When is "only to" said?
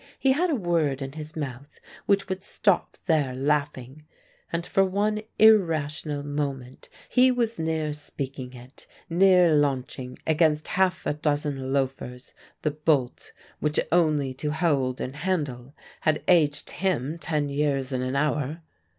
13.91-14.49